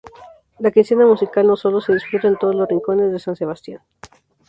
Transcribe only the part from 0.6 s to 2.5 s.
Quincena Musical no sólo se disfruta en